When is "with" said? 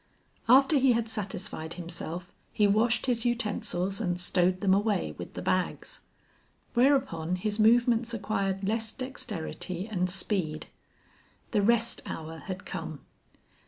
5.19-5.35